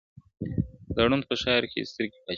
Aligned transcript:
د 0.95 0.97
ړندو 1.09 1.27
په 1.29 1.35
ښار 1.41 1.63
کي 1.71 1.77
يو 1.79 1.87
سترگی 1.91 2.19
باچا 2.19 2.19
دئ. 2.25 2.29